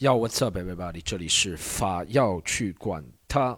[0.00, 1.00] 要 What's up, everybody？
[1.04, 3.56] 这里是法要去管他，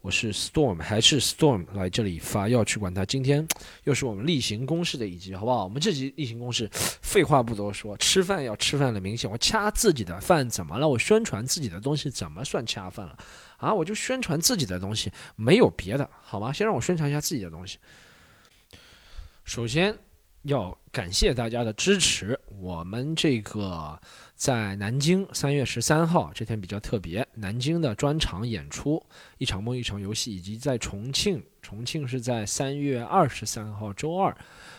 [0.00, 3.06] 我是 Storm，还是 Storm 来这里法要去管他。
[3.06, 3.46] 今天
[3.84, 5.62] 又是我们例行公事的一集，好不好？
[5.62, 9.30] 我们这集例行公事，废话不多说，吃饭要吃饭的明显。
[9.30, 10.88] 我掐自己的饭怎么了？
[10.88, 13.16] 我宣传自己的东西怎么算掐饭了？
[13.58, 16.52] 啊，我就宣传自己的东西，没有别的，好吗？
[16.52, 17.78] 先让我宣传一下自己的东西。
[19.44, 19.96] 首先
[20.42, 23.96] 要感谢大家的支持，我们这个。
[24.40, 29.04] 在南京三月十三号这天比较特别，南京的专场演出
[29.36, 34.34] 一场梦一场游戏，以及在重庆，重庆是在三月二十三号周二，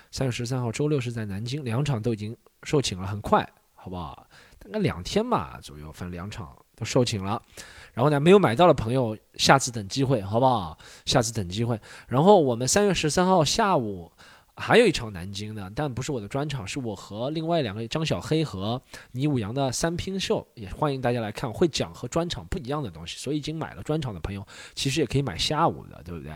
[0.10, 4.26] 三月十三号周六是在南京，两场都已经售罄了，很快，好不好？
[4.58, 7.40] 大概两天吧左右，反正两场都售罄了。
[7.94, 10.76] 然后呢，没有买到的朋友，下次等机会，好不好？
[11.06, 11.80] 下次等机会。
[12.08, 14.12] 然后我们三月十三号下午。
[14.56, 18.82] 还有一场南京的，但不是我的专场，是我和另外两个张小黑和
[19.14, 23.18] 倪武阳的三拼秀，也欢迎大家来看，会讲和专场不一样的东西。
[23.18, 26.34] 所以已经买了专场的朋友，其实也可以买下午的，对不对？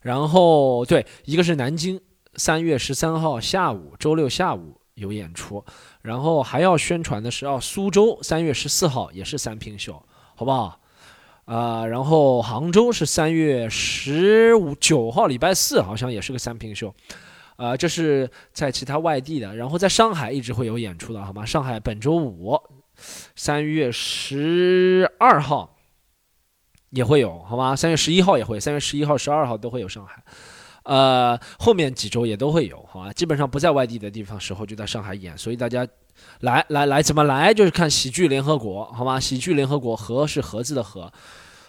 [0.00, 2.00] 然后对，一个是南京
[2.34, 5.62] 三月十三号下午，周六下午有演出，
[6.00, 10.02] 然后还要宣传的是哦，苏州三月十四号也是三拼秀，
[10.34, 10.79] 好不好？
[11.44, 16.94] 啊，然后杭州是三月十五九号，礼拜四好像也是个三平秀，
[17.56, 21.44] 啊，这是在其他外地的，然后在上海一直会有演出的，好吗？
[21.44, 22.60] 上海本周五
[23.34, 25.76] 三月十二号
[26.90, 27.74] 也会有，好吗？
[27.74, 30.22] 三月十一号也会，三月十一号、十二号都会有上海，
[30.84, 33.12] 呃，后面几周也都会有，好吧？
[33.12, 35.86] 基本上不在外地的地方时候就在上海演，所以大家。
[36.40, 37.54] 来来来，怎么来？
[37.54, 39.18] 就是看喜剧联合国，好吗？
[39.18, 41.10] 喜剧联合国，和是盒子的和，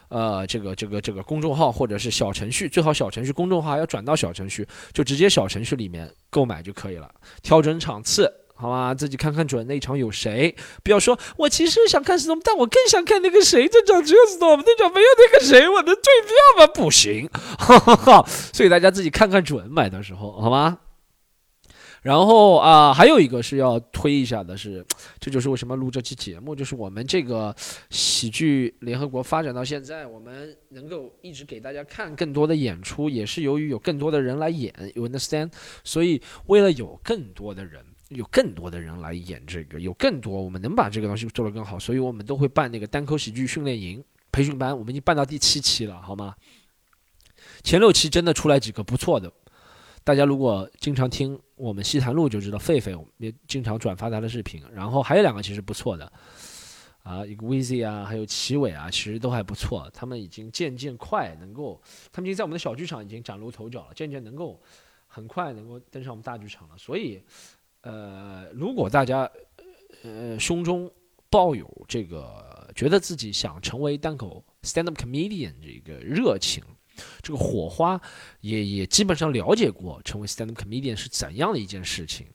[0.09, 7.09] 呃，这个这个这个公众号或者是小程序，最好小程序，公众号要转到小程序，就直接小程序里面购买就可以了。
[7.41, 8.29] 调整场次，
[8.61, 8.93] 好吗？
[8.93, 16.67] 自己看看准那场有谁，不要说我其实想看 storm，但我更想看那个谁，这场只有 storm，那场没有那个谁，我能退票吗？
[16.71, 18.23] 不行，哈哈哈。
[18.53, 20.77] 所以大家自己看看准，买的时候，好吗？
[22.03, 24.83] 然后啊，还有一个是要推一下的，是，
[25.19, 27.55] 这就是为什么录这期节目，就是我们这个
[27.91, 35.51] 喜剧联合国发展到现在，我们能够一直给大家看更多的演出，也是由于有更多的人来演，you understand？
[35.83, 46.35] 所以为了有更多的人，有更多的人来演这个，有更多我们能把这个东西做得更好，所以我们都会办那个单口喜剧训练营培训班，我们已经办到第七期了，好吗？
[47.63, 49.31] 前六期真的出来几个不错的。
[50.03, 54.63] 大家如果经常听我们西谈录就知道，狒狒也经常转发他的视频。
[54.73, 56.11] 然后还有两个其实不错的，
[57.03, 59.89] 啊，一个 Vizy 啊，还有齐伟啊，其实都还不错。
[59.93, 61.79] 他们已经渐渐快能够，
[62.11, 64.59] 他们已经在我们的小剧场已经崭露头角了，渐渐能够
[65.07, 66.77] 很快能够登上我们大剧场了。
[66.79, 67.21] 所以，
[67.81, 69.29] 呃，如果大家
[70.03, 70.91] 呃胸中
[71.29, 76.63] 抱有这个觉得自己想成为单口 stand up comedian 这个热情。
[77.21, 77.99] 这个火花
[78.41, 82.27] 也也基本上了解过，成为 stand up comedian 是怎样的一件事情。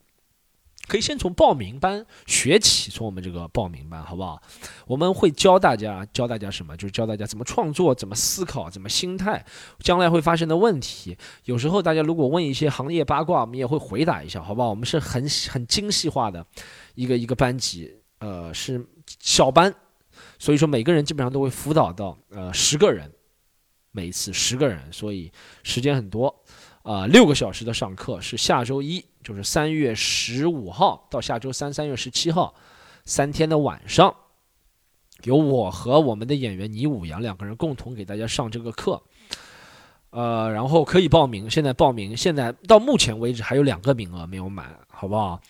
[0.86, 4.40] 可以先从报名班学起，从我们这个报名班好不好？
[4.86, 6.76] 我们会教大家，教大家什么？
[6.76, 9.44] 就是教大家怎么创作，怎么思考，怎么心态，
[9.80, 11.16] 将来会发生的问题。
[11.44, 14.70] 有时候大家如果问一些行业八卦，我们也会回答一下，好不好？
[14.70, 16.46] 我们是很很精细化的
[16.94, 18.86] 一个一个班级，呃，是
[19.20, 19.74] 小班，
[20.38, 23.10] 所以说每个人基本上都会辅导到呃十个人。
[23.92, 25.32] 每一次十个人，所以
[25.62, 26.44] 时间很多，
[26.82, 32.54] 啊，六个小时的上课是下周一，就是三月十五号到下周三，三月十七号，
[33.04, 34.14] 三天的晚上，
[35.24, 39.02] 由我和我们的演员倪武阳两个人共同给大家上这个课，
[40.10, 45.40] 呃，然后可以报名，现在报名，现在到目前为止还有两个名额没有满，好不好？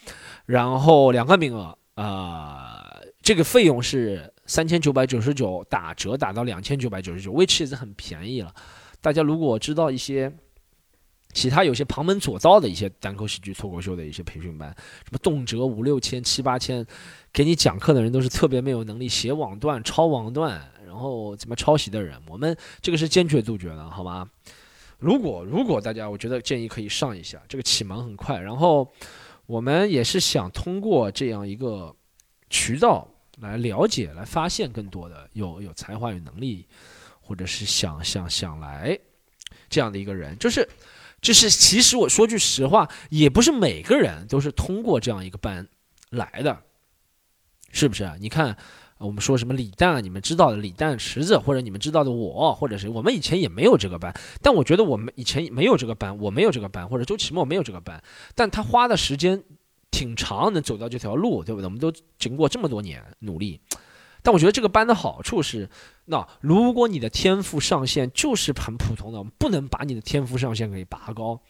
[0.46, 4.32] 然后两个名额，啊，这个费用是。
[4.48, 8.54] 三千九百九十九打折打到两千九百九十九，which is 很便宜了。
[9.00, 10.32] 大家如果知道一些
[11.36, 14.74] 其他有些旁门左道的一些单口喜剧脱口秀的一些培训班，
[15.04, 16.84] 什么动辄五六千七八千，
[17.30, 22.18] 给你讲课的人都是特别没有能力写网段、抄网段，然后怎么抄袭的人。
[22.26, 24.26] 我们这个是坚决杜绝的，好吗？
[24.98, 28.40] 如果如果大家，我觉得建议可以上一下，这个启蒙很快。
[28.40, 28.90] 然后
[29.44, 31.94] 我们也是想通过这样一个
[32.48, 33.06] 渠道。
[33.40, 36.66] 来了解、来发现更多的有有才华、有能力，
[37.20, 38.98] 或者是想想想来
[39.68, 40.66] 这样的一个人，就是
[41.20, 45.66] 就是，其实我说句实话，也不是每个人都是通过这样一个班
[46.10, 46.62] 来的，
[47.72, 48.10] 是不是？
[48.20, 48.56] 你看，
[48.98, 58.02] 我们说什么李诞，你们知道的李诞池子，或者你们知道的我，或者是我们以前也没有这个班，但我觉得我们以前没有这个班，我没有这个班，或者周奇墨没有这个班，
[58.34, 59.42] 但他花的时间。
[59.88, 61.64] 挺长，能走到这条路，对不对？
[61.64, 63.58] 我们都经过这么多年努力，
[64.26, 65.70] 但我觉得这个班的好处是，
[66.06, 71.40] 那如果你的天赋上限就是很普通的，我们不能把你的天赋上限给拔高。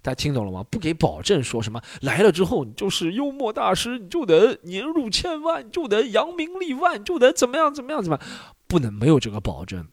[0.00, 0.62] 大家听懂了吗？
[0.62, 8.26] 不给保证说什么来了之后你就是幽默大师，你就得年入千万，就得扬名立万，就得怎么样怎么样怎么样，
[8.66, 9.86] 不能没有这个保证。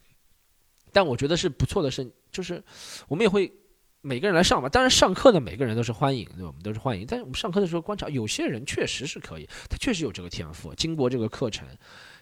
[0.93, 2.63] 但我觉得是不错的，是就是
[3.09, 3.51] 我们也会
[3.99, 4.69] 每个人来上吧。
[4.69, 7.05] 当然上课的每个人都是欢迎，对我们都是欢迎。
[7.05, 11.67] 但是我们上课的时候观察，有些人确实是可以，他确实有这个天赋，经过这个课程。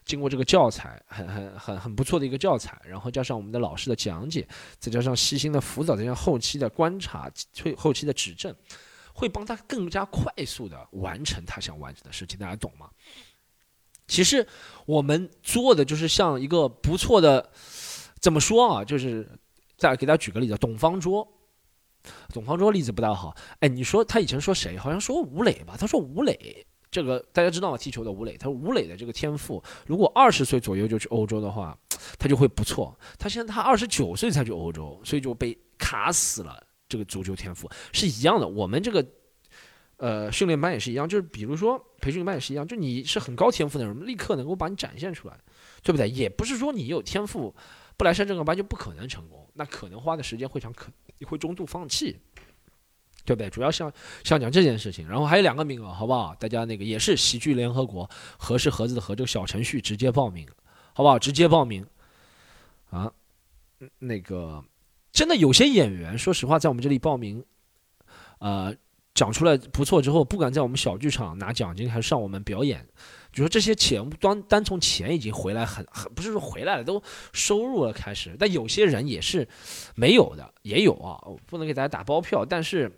[0.08, 4.48] 经过这个教材，很很很很不错的一个教材，然后加上我们的老师的讲解，
[4.80, 7.30] 再加上细心的辅导，再加上后期的观察、
[7.62, 8.56] 后后期的指正，
[9.14, 12.40] 会帮他更加快速的完成他想完成的事情。
[12.40, 12.90] 大家懂吗？
[14.08, 14.48] 其实
[14.86, 17.52] 我们做的就是像一个不错的，
[18.22, 18.86] 怎么说啊？
[18.86, 19.30] 就是
[19.78, 21.28] 再给大家举个例子，董方卓，
[22.34, 23.36] 董方卓例子不大好。
[23.60, 24.78] 哎，你说他以前说谁？
[24.78, 25.76] 好像说吴磊吧？
[25.78, 26.66] 他说吴磊。
[26.98, 27.78] 这个大家知道吗？
[27.78, 31.78] 踢球的吴磊，他吴磊的这个天赋，如果二十岁左右就去欧洲的话，
[32.18, 32.98] 他就会不错。
[33.20, 36.60] 他现在他二十九岁才去欧洲，所以就被卡死了。
[36.90, 39.06] 这个足球天赋是一样的，我们这个
[39.98, 45.40] 呃训练班也是一样，就是比如说培训班也是一样，就你是很高天赋的人，立刻能够把你展现出来，
[45.84, 46.10] 对不对？
[46.10, 47.56] 也不是说你有天赋
[47.96, 52.18] 不来上这个班就不可能成功，那可能花的时间会长，可你会中途放弃。
[53.28, 53.50] 对不对？
[53.50, 53.92] 主要像
[54.24, 56.34] 像讲这件事情，然后还有两个名额，好不好？
[56.36, 60.48] 大家那个也是喜剧联合国，合是盒子的和这个小程序直接报名，
[60.94, 61.20] 好不好？
[61.20, 61.86] 直接报名
[62.90, 63.12] 啊！
[64.00, 64.64] 那个
[65.12, 67.44] 真的有些演员，说实话，在我们这里报名，
[68.40, 68.74] 呃，
[69.14, 72.88] 讲出来不错之后，不管在我们小剧场拿奖金，还是上我们表演，
[73.34, 77.04] 就说这些钱单单从钱已经回来很很，不是说回来了，都
[77.34, 78.38] 收入了开始。
[78.40, 79.46] 但有些人也是
[79.96, 82.90] 没有的，也有啊，不能给大家打包票，但是。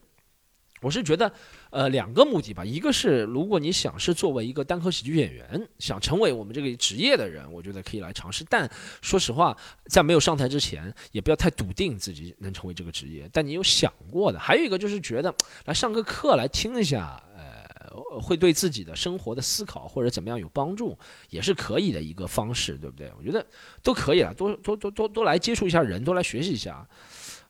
[0.81, 1.31] 我是觉得，
[1.69, 2.63] 呃，两个目的吧。
[2.63, 8.45] 一个是，如果你想是作为一个单口喜剧演员，想成为我们这个职业的人，我觉得可以来尝试。
[8.49, 8.69] 但
[9.01, 9.55] 说实话，
[9.87, 13.29] 在没有上台之前，也不要太笃定自己能成为这个职业。
[13.33, 14.39] 但你有想过的。
[14.39, 15.33] 还有一个就是觉得
[15.65, 20.97] 来上个课来听一下，呃，会对自己的生活的思考或者怎么样有帮助，
[21.29, 23.11] 也是可以的一个方式，对不对？
[23.17, 23.45] 我觉得
[23.83, 26.87] 都可以了，多多多多多来接触一下人，多来学习一下，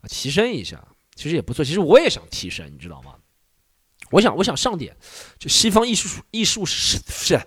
[0.08, 0.84] 提升一下，
[1.20, 1.66] 其实也不错。
[1.66, 3.14] 其实我也想提升，你知道吗？
[4.10, 4.96] 我想，我想上点，
[5.38, 7.38] 就西方艺术艺术史是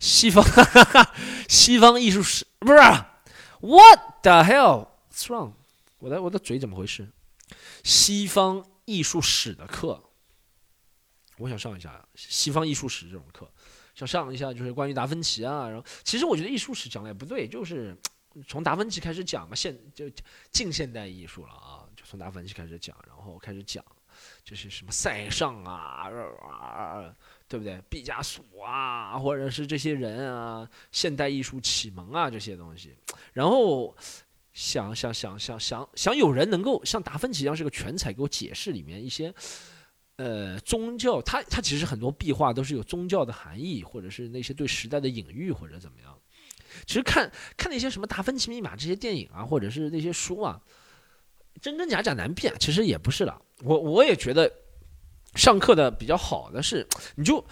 [0.00, 1.14] 西方哈哈
[1.46, 2.78] 西方艺术史不是
[3.60, 5.52] ？What the hell s wrong？
[5.98, 7.06] 我的我的嘴怎么回事？
[7.84, 10.02] 西方艺术史的课，
[11.36, 13.46] 我想上一下西方艺术史这种课，
[13.94, 15.68] 想上一下就是关于达芬奇啊。
[15.68, 17.94] 然后，其实我觉得艺术史讲的也不对，就是
[18.48, 20.10] 从达芬奇开始讲嘛，现就
[20.50, 21.67] 近现代艺术了啊，
[22.08, 23.84] 从达芬奇开始讲，然后开始讲。
[24.42, 26.08] 就是什么塞尚啊，
[27.46, 27.80] 对不对？
[27.88, 32.96] 毕加索啊，或者是这些人啊，现代艺术启蒙啊这些东西。
[33.32, 33.96] 然后
[34.54, 39.32] 想想想想想想，有人能够像达芬奇一样是个全才，给我解释里面一些
[40.16, 41.22] 呃宗教。
[41.22, 46.18] 他他其实很多壁画都是有宗教的含义，或者是那些对时代的隐喻，或者怎么样。
[46.86, 50.60] 其实看看那些什么《达芬奇密码》这些电影啊，或者是那些书啊。
[51.60, 53.42] 真真假假难辨，其实也不是的。
[53.62, 54.52] 我我也觉得，
[55.34, 57.44] 上课的比较好的是，你就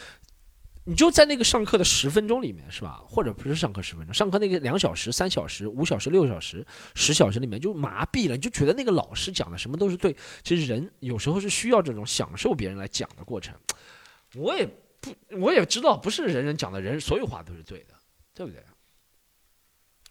[0.84, 3.02] 你就在那个上课的十分钟里面，是吧？
[3.08, 10.16] 或者不是上课十分钟，上课那个两小时、三小时、五小时、六小时、十小时里面就麻痹了，你就觉得那个老师讲的什么都是对。
[10.44, 13.54] 其实人有时候是需要这种享受别人来讲的过程。
[14.34, 14.64] 我也
[15.00, 17.94] 不，我也知道不是人人讲的人所有话都是对的，
[18.32, 18.62] 对不对？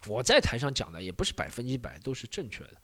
[0.06, 2.74] 我在台上讲的也不是百分之一百都是正确的。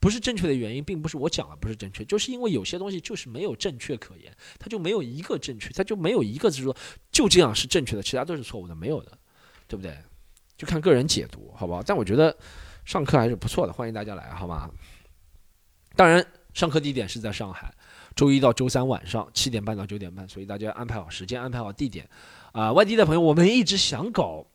[0.00, 6.74] 不是正确的原因，并不是我讲的不是正确，就是因为有些东西就是没有正确可言，它就没有一个正确，它就没有一个就是说
[7.12, 9.16] 就这样是正确的，其他都是错误的，没有的，
[9.68, 9.94] 对不对？
[10.56, 11.82] 就看个人解读，好不好？
[11.82, 12.34] 但我觉得
[12.84, 14.70] 上课还是不错的，欢迎大家来，好吗？
[15.96, 17.70] 当然，上课地点是在上海，
[18.16, 22.08] 周一到周三晚上七点半到九点半，所以大家安排好时间，安排好地点。
[22.52, 24.46] 啊，外地的朋友，我们一直想搞。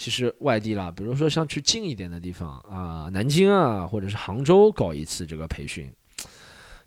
[0.00, 5.92] 其实外地啦，比如说像去近一点的地方啊，南京啊，或者是杭州搞一次这个培训，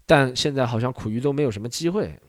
[0.03, 2.19] 但现在好像苦于都没有什么机会，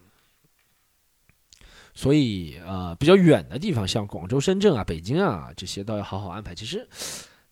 [1.94, 6.54] 所以呃，比较远的地方，像广州、深圳啊、北京啊这些，都要好好安排。
[6.54, 6.86] 其实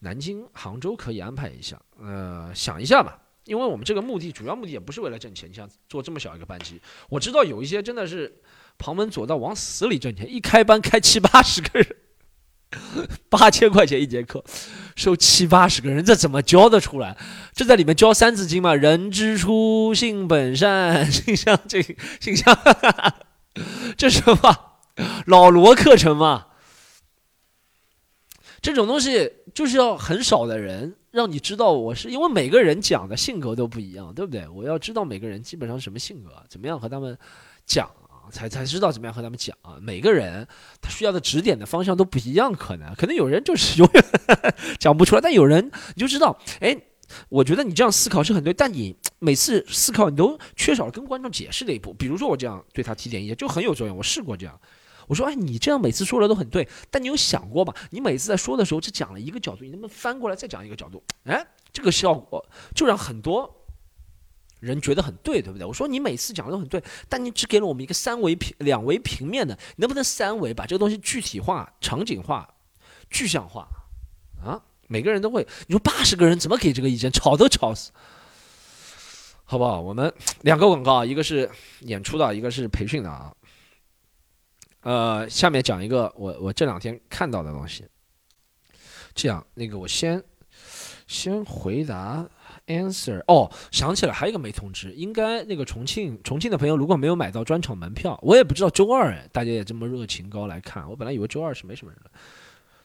[0.00, 8.42] 南京、杭州可以安排一下，呃，想一下吧，因为我们这个目的主要目的也不是为了挣钱，你像做这么小一个班级，我知道有一些真的是
[8.76, 11.96] 旁门左道往死里挣钱，一开班开七八十个人。
[13.28, 14.42] 八千块钱一节课，
[14.96, 17.16] 收七八十个人，这怎么教得出来？
[17.54, 18.74] 这在里面教《三字经》嘛？
[18.74, 21.82] 人之初，性本善， 性相近，
[22.20, 22.56] 性相，
[23.96, 24.56] 这什么？
[25.26, 26.46] 老罗课程嘛。
[28.60, 34.46] 这种东西就是要很少的人让你知道我是因为每个人讲的性格都不一样，对不对？
[34.48, 37.18] 我要知道每个人基本上什么性格，怎么样和他们
[37.66, 37.90] 讲，
[38.30, 39.76] 才才知道怎么样和他们讲啊。
[39.80, 40.46] 每个人
[40.80, 44.04] 他需要的指点的方向都不一样，可能可能有人就是 永远
[44.78, 46.76] 讲不出来，但有人你就知道，哎，
[47.28, 51.92] 我觉得你这样思考是很对，但你每次思考你都缺少了跟观众解释的一步。
[51.94, 54.58] 比如说我这样对他提点意见就很有作用，我试过这样。
[55.08, 57.74] 我说，哎，你这样每次说的都很对，但你有想过吧？
[57.90, 61.02] 你每次在说的时候只讲了一个角度，你能不能翻过来再讲一个角度？
[61.24, 62.42] 哎，这个效果
[62.74, 63.61] 就让很多
[64.62, 65.66] 人觉得很对，对不对？
[65.66, 72.48] 我说你每次讲的都很对，但你只给了我们一个三维平、两维平面的，能不能三维把这个东西具体化、场景化、
[73.10, 73.66] 具象化？
[74.40, 75.44] 啊，每个人都会。
[75.66, 77.10] 你说八十个人怎么给这个意见？
[77.10, 77.90] 吵都吵死，
[79.44, 79.80] 好不好？
[79.80, 81.50] 我们 两个广告，一个是
[81.80, 83.34] 演出的，一个是培训的啊。
[84.82, 87.84] 呃，下面讲一个我我这两天看到的东西。
[89.14, 90.22] 这样，那个我先
[91.06, 92.24] 先回答
[92.66, 93.22] answer。
[93.26, 100.88] 哦，想起来还有一个没通知，应该那个重庆重庆的朋友如果没有买到专场门票，我也不知道周二大家也这么热情高来看。
[100.88, 102.10] 我本来以为周二是没什么人的，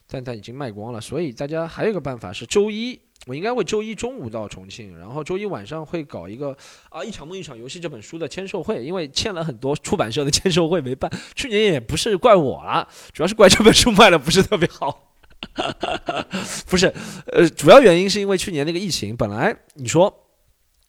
[0.06, 3.00] 但但已经卖光了，所以大家还有一个办法是周一。
[3.26, 6.56] 我应该会周一中午到重庆，然后周一晚上会搞一个
[6.88, 11.10] 啊一场梦一场游戏这本书的签售会，因为欠了很多出版社的签售会没办。
[11.34, 15.12] 去年也不是怪我啊，主要是怪这本书卖的不是特别好。
[16.68, 16.92] 不是，
[17.26, 20.04] 呃，主要原因是因为去年那个疫情，本来你说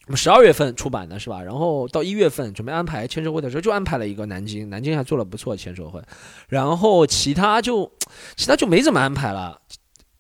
[0.06, 1.42] 我们十二月份出版的是吧？
[1.42, 6.02] 然后到一月份准备安排签售会的时候，就安排了一个南京，南京还做了不错的签售会，
[6.48, 7.92] 然后其他就
[8.36, 9.62] 其他就没怎么安排了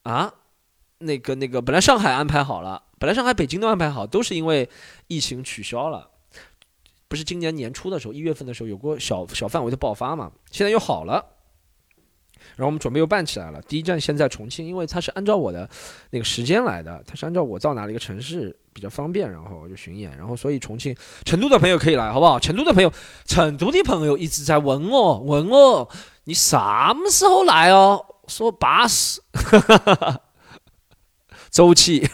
[0.04, 0.34] 啊。
[1.00, 4.70] 那个那个，本来上海安排好了，本来上海、北京都安排好，都是因为
[5.08, 6.10] 疫情取消了。
[7.08, 10.30] 不是今年年初的时候，一月份的时候有过小小范围的爆发嘛？
[10.52, 11.26] 现在又好了，
[12.60, 13.62] 然后我们准备又办起来了。
[13.62, 15.68] 第一站先在重庆，因为它是按照我的
[16.10, 20.12] 那个时间来的，它是按照我到哪里一个城市比较方便，然后就巡演。
[20.18, 22.38] 然后所以重庆、成都的朋友可以来，好不好？
[22.38, 22.92] 成都的朋友，
[23.26, 25.90] 成都的朋友一直在问我，问我
[26.26, 28.06] 你什么时候来哦？
[28.28, 29.22] 说巴适。
[31.50, 32.08] 走起，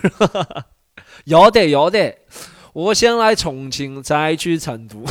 [1.26, 2.20] 要得要得，
[2.72, 5.04] 我先来重庆，再去成都，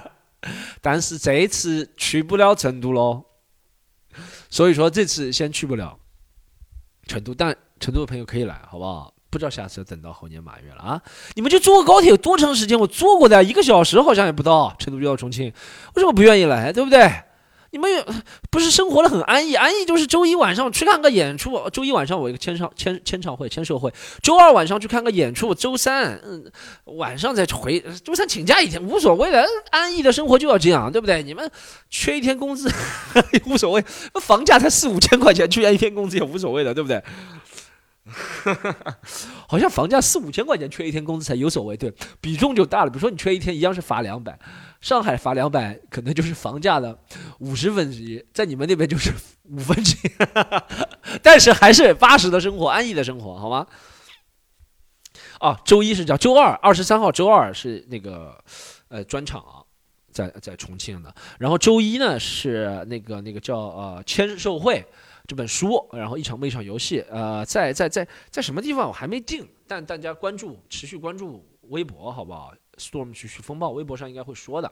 [0.80, 3.24] 但是这次去不了成都喽，
[4.52, 5.98] 所以说这次先去不了
[7.06, 9.14] 成都，但成都的朋友可以来，好不好？
[9.30, 11.02] 不知道下次要等到猴年马月了啊！
[11.34, 12.78] 你们就坐高铁多长时间？
[12.78, 15.46] 我坐过的，一个小时好像也不到，成都就到重庆，
[15.94, 16.70] 为什么不愿意来？
[16.70, 17.10] 对不对？
[17.72, 17.90] 你们
[18.50, 19.54] 不是生活的很安逸？
[19.54, 23.90] 安逸就是周一晚上去看个演出，周一晚上我一个签唱签签唱会签售会，
[24.22, 26.44] 周二晚上去看个演出，周三嗯
[26.84, 31.22] 晚上再回，周三请假一天无所谓的，安逸的生活就要这样，对不对？
[31.22, 31.50] 你们
[31.88, 32.70] 缺一天工资
[33.48, 33.82] 无所谓，
[34.20, 37.02] 房价才四五千块钱，缺一天工资也无所谓的，对不对？
[39.46, 42.90] 好像房价四五千块钱，缺一天工资才有所谓，对比重就大了。
[42.90, 44.38] 比如说你缺一天，一样是罚两百。
[44.80, 46.98] 上海罚两百，可能就是房价的
[47.38, 49.12] 五十分之一，在你们那边就是
[49.48, 50.10] 五分之一，
[51.22, 53.64] 但是还是八十的生活，安逸的生活，好吗？
[55.38, 58.36] 啊，周一是叫周二，二十三号周二是那个
[58.88, 59.44] 呃专场，
[60.10, 64.84] 在在重庆的，然后周一呢是那个那个叫呃签售会
[65.26, 74.70] 这本书，然后一场一场游戏，呃在在在在什么地方我还没定，但大家关注持续关注微博，好不好？Storm 去去风暴，微博上应该会说的。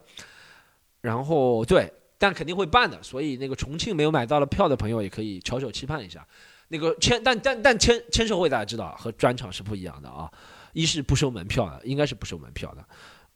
[1.00, 3.02] 然后对，但肯定会办的。
[3.02, 6.26] 所以那个重庆没有买到了票的朋友，也可以翘首期盼一下。
[6.68, 10.30] 那个签，但但但签签售会大家知道和专场是不一样的啊。
[10.72, 12.84] 一是不收门票的，应该是不收门票的。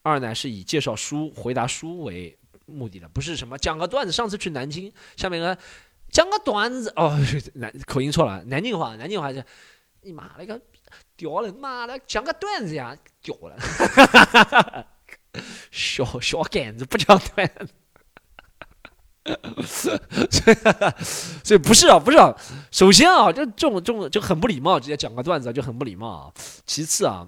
[0.02, 4.12] 二呢是以介绍书、回答书为目的的，不是什么讲个段子。
[4.12, 5.58] 上次去南京，下面个
[6.14, 7.18] 讲个段子哦，
[7.54, 9.44] 南口音错了，南京话，南京话是，
[10.02, 10.60] 你妈了个。
[11.16, 14.86] 掉了，妈的，讲个段子呀，屌了，
[15.72, 17.74] 小小杆子不讲段子，
[21.42, 22.32] 所以不是啊，不是啊，
[22.70, 26.32] 首先啊，就这种这种就很不礼貌，直接讲个段子就很不礼貌啊。
[26.64, 27.26] 其次啊，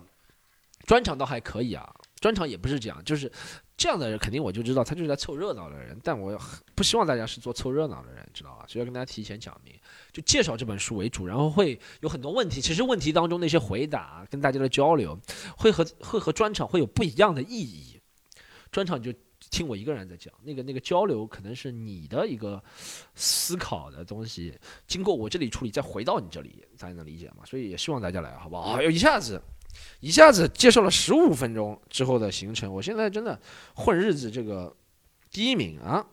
[0.87, 3.33] 专场倒还可以啊，专场也不是这样，就是。
[3.77, 6.41] 这样的人肯定我就知道他就是在凑热闹的人，但我
[6.75, 8.65] 不希望大家是做凑热闹的人，知道吧？
[8.67, 9.75] 所以要跟大家提前讲明，
[10.13, 12.59] 就介绍这本书为主，然后会有很多问题。
[12.59, 15.19] 其实问题当中那些回答跟大家的交流，
[15.59, 18.01] 会和会和专场会有不一样的意义。
[18.73, 19.13] 专场就
[19.51, 22.63] 听我一个人在讲，那个那个交流可能是你的一个
[23.15, 27.45] 思考的东西，经过我这里处理再回到你这里，大家能理解吗？
[27.45, 28.73] 所以也希望大家来，好不好？
[28.73, 29.41] 哎呦，一下子。
[30.01, 33.41] 一下子介绍了十五分钟之后的行程，我现在真的
[33.75, 34.75] 混日子这个
[35.31, 36.07] 第一名啊！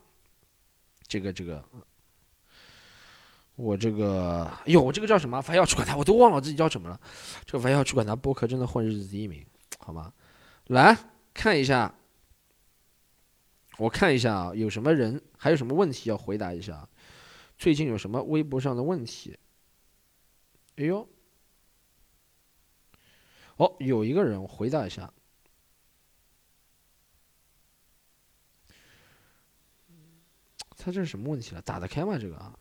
[1.07, 1.63] 这个这个，
[3.55, 5.39] 我这个，哎呦，我这个叫什么？
[5.41, 6.99] 凡要去管他，我都忘了自己叫什么了。
[7.45, 9.45] 这个凡要去管他，播客真的混日子第一名，
[9.79, 10.11] 好吗？
[10.67, 10.97] 来
[11.33, 11.93] 看一下，
[13.77, 16.87] 我看一下啊，有什么人，还有什么问题要回答一下？
[17.57, 19.37] 最近有什么微博上的问题？
[20.77, 21.07] 哎呦，
[23.57, 25.11] 哦，有一个人，我回答一下。
[30.75, 31.61] 他这是什么问题了？
[31.61, 32.17] 打得开吗？
[32.17, 32.57] 这个啊，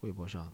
[0.00, 0.52] 微博上。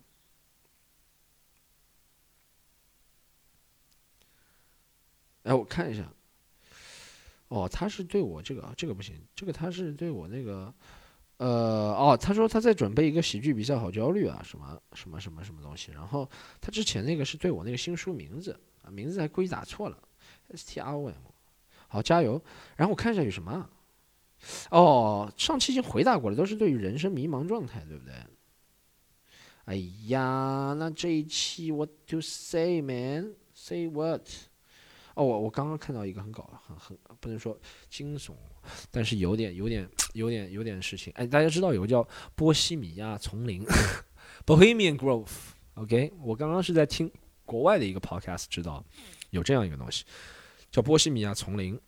[5.44, 6.12] 哎，我看一下。
[7.48, 10.74] 哦，他是对我这个，这个不行，这个他是对我那个，
[11.36, 15.92] 呃，哦，他说他在准备一个喜剧比赛，好焦虑啊，什么什么什么什么东西。
[15.92, 16.28] 然后
[16.60, 18.58] 他之前那个是对我那个新书名字
[18.90, 19.98] 名字还故意打错了
[20.52, 21.14] ，S T R O M。
[21.88, 22.42] 好，加油。
[22.76, 23.70] 然后我看一下有什么。
[24.70, 28.14] 哦，上期已经回答过了，都是对于人生迷茫状态，对不对？
[29.64, 29.76] 哎
[30.08, 33.34] 呀，那这一期 What to say, man?
[33.54, 34.28] Say what?
[35.14, 38.32] 哦，我我刚刚看到一个很搞，很很不能说惊悚，
[38.90, 41.10] 但是有点有点有点有点事情。
[41.16, 43.64] 哎，大家知道有个叫波西米亚丛林
[44.44, 47.10] （Bohemian Grove）？OK，我刚刚是在听
[47.44, 48.84] 国外的一个 podcast，知道
[49.30, 50.04] 有这样一个东西，
[50.70, 51.78] 叫波西米亚丛林。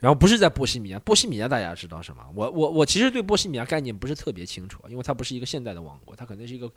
[0.00, 2.26] 然后不是在波西米亚，波西米亚大家知道什么？
[2.34, 6.68] 我我我其实对波西米亚概念不是特别清楚，因为它不是一个现代的王国，它可能是一个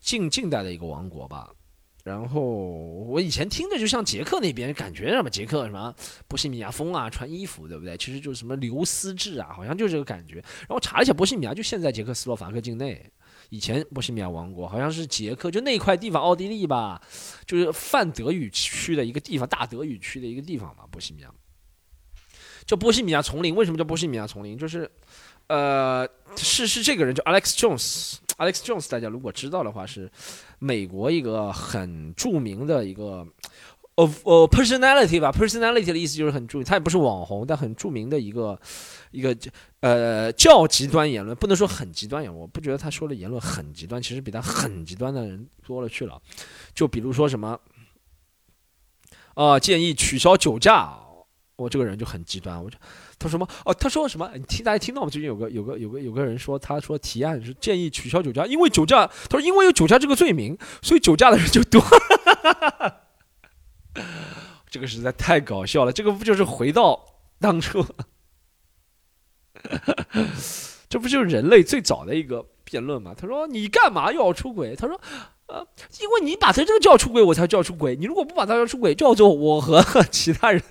[0.00, 1.52] 近近代的一个王国吧。
[2.04, 5.94] 然后我以前听着就像捷克那边，感觉什么捷克什么
[6.26, 7.98] 波西米亚风啊，穿衣服对不对？
[7.98, 10.36] 其实就是什么流丝制啊，好像就这个感觉。
[10.36, 13.12] 然后查了一下，波西米亚就现在捷克斯洛伐克境内，
[13.52, 16.98] 以前波西米亚王国好像是捷克，就那块地方，奥地利吧，
[17.46, 21.30] 就是泛德语区的一个地方，大德语区的一个地方嘛，波西米亚。
[22.64, 24.56] 叫波西米亚丛林，为什么叫波西米亚丛林？
[24.56, 24.90] 就是，
[25.48, 30.10] 呃，是是这个人叫 Alex Jones，Alex Jones，大家如果知道的话，是
[30.58, 33.26] 美国一个很著名的一个
[33.94, 38.58] ，of personality 吧，personality 的意思就是很著名，他也不是网红，但很著名的一个
[39.10, 39.36] 一个
[39.80, 46.20] 呃较极端言论，不能说很极端言论，我不觉得他说的言论很极端，其实比他很极端的人多了去了，
[46.74, 47.58] 就比如说什么，
[49.34, 50.98] 啊，建议取消酒驾。
[51.56, 52.76] 我这个人就很极端，我就
[53.18, 54.28] 他说什么哦，他说什么？
[54.34, 55.08] 你听大家听到吗？
[55.08, 61.80] 最近有个有个有个有个人说，他说提案是建议取消酒驾，因为酒驾，他说因为有酒驾这个罪名，所以酒驾的人就多。
[64.70, 66.98] 这个实在太搞笑了，这个不就是回到
[67.38, 67.84] 当初？
[70.88, 73.14] 这不就是人类最早的一个辩论吗？
[73.16, 74.74] 他说你干嘛要出轨？
[74.76, 75.00] 他说
[75.46, 75.66] 呃，
[76.00, 77.96] 因为你把他这个叫出轨，我才叫出轨。
[77.96, 80.62] 你如果不把他叫出轨，叫做我和 其他人。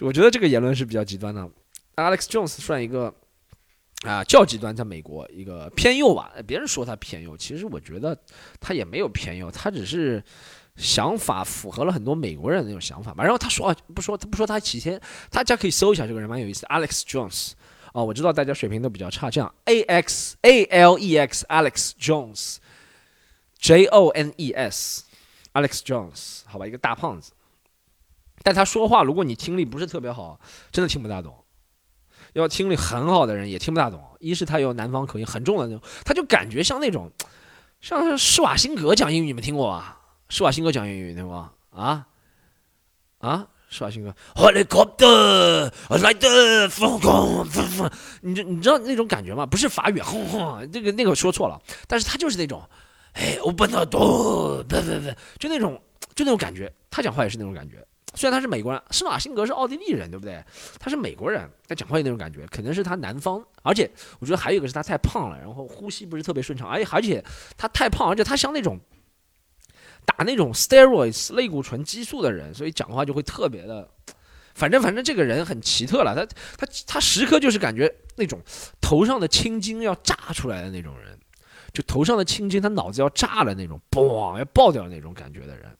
[0.00, 1.48] 我觉得这个言论是比较极端的。
[1.96, 3.12] Alex Jones 算一个
[4.02, 6.32] 啊较极端，在美国一个偏右吧。
[6.46, 8.16] 别人说他偏右，其实我觉得
[8.60, 10.22] 他也没有偏右，他只是
[10.78, 13.22] 想法符合了很多美国人的那种想法吧。
[13.22, 16.64] 然后他说啊，不说他不说他几天，大家可以搜一下这个人，蛮有意思。
[16.66, 17.52] Alex Jones
[17.92, 22.56] 哦，我知道大家水平都比较差，这样 A X A L E X Alex Jones
[23.58, 25.04] J O N E S
[25.52, 27.32] Alex Jones 好吧，一个大胖子。
[28.44, 30.38] 但他说话，如果你听力不是特别好，
[30.70, 31.34] 真的听不大懂。
[32.34, 34.00] 要听力很好的人也听不大懂。
[34.20, 37.10] 一是他有南方口音很重的那种，他就感觉像那种，
[37.80, 39.97] 像施瓦辛格讲英语，你们听过吧？
[40.28, 42.06] 施瓦辛格讲英语听过啊？
[43.18, 49.46] 啊，施瓦辛格，helicopter like the 风空风风，你知你知道那种感觉吗？
[49.46, 51.60] 不是法语，轰轰，这个那个说错了。
[51.86, 52.62] 但是他就是那种，
[53.14, 55.82] 哎，open the door，不不不，就那种
[56.14, 56.72] 就那种感觉。
[56.90, 57.84] 他讲话也是那种感觉。
[58.14, 60.42] 虽然他是美国人，施瓦辛格是奥地利人，对不对？
[60.78, 63.44] 他是美国人，他讲话有那种感觉，可能是他南方。
[63.62, 66.68] 而且我觉得还有一个是他太胖了，然后呼吸不是特别顺畅。
[66.68, 67.24] 而且而且
[67.56, 68.78] 他太胖，而且他像那种
[70.08, 73.86] 打那种 steroids 类固醇激素的人，所以讲话就会特别的。
[74.54, 78.40] 反正反正这个人很奇特了，他他他时刻就是感觉那种
[78.80, 81.16] 头上的青筋要炸出来的那种人，
[81.72, 85.76] 就头上的青筋他脑子要炸了那种，嘣要爆掉那种感觉的人。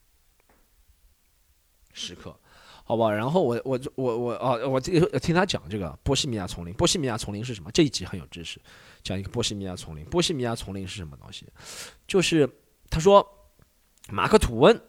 [1.92, 2.38] 时刻，
[2.84, 6.72] 好吧，然后我我我我哦，我听听他讲这个波西米亚丛林。
[6.74, 7.72] 波西米亚丛林是什么？
[7.72, 8.60] 这一集很有知识，
[9.02, 10.04] 讲一个波西米亚丛林。
[10.04, 11.46] 波西米亚丛林是什么东西？
[12.06, 12.48] 就是
[12.88, 13.26] 他说
[14.10, 14.80] 马克吐温，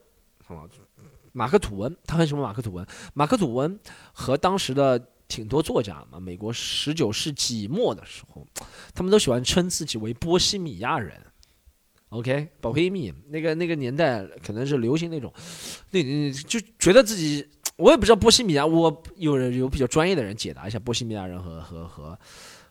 [1.32, 2.86] 马克吐温，他很喜欢马克吐温。
[3.14, 3.80] 马克吐温
[4.14, 8.46] 和当时的挺多作家嘛，美国十九世纪末的时候，
[8.94, 11.16] 他们都喜欢称自己为波西米亚人。
[12.10, 15.32] OK，保黑蜜那个那个年代可能是流行那种，
[15.92, 16.02] 那
[16.32, 22.18] 就觉得自己我也不知道波西米亚，我有人有比较专业的人解答一下波西米亚人和和和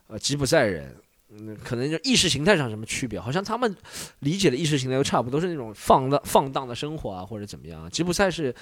[0.07, 0.93] 呃吉普赛人，
[1.31, 3.19] 嗯，可能就意识形态上什么区别？
[3.19, 3.75] 好像他们
[4.19, 7.89] 理解的意识形态都差不多，是那种放荡放荡的生活啊，或者怎么样？
[7.89, 8.53] 吉普赛是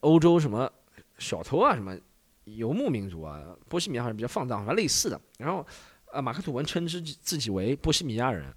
[0.00, 0.70] 欧洲什么
[1.18, 1.96] 小偷啊，什么
[2.44, 3.40] 游牧民族啊？
[3.68, 5.20] 波西米亚好像比较放荡，好像类似的。
[5.38, 5.66] 然后，
[6.12, 8.52] 呃，马克吐温称之自己为波西米亚人。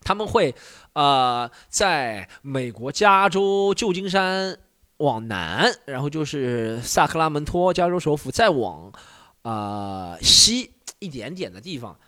[0.00, 0.54] 他们会，
[0.92, 4.56] 呃，在美国加州旧金山
[4.98, 8.92] 往南，然后就是萨克拉门托，加州首府，再往，
[9.42, 11.98] 啊西一点点的地方，